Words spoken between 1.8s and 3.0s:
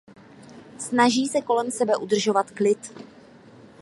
udržovat klid.